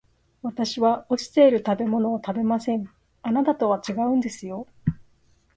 [0.41, 2.89] 私は落ちている食べ物を食べません、
[3.21, 4.65] あなたとは違うんですよ